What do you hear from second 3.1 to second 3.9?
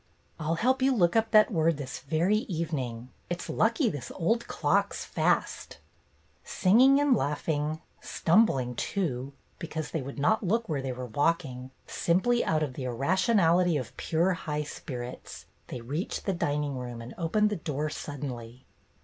It 's lucky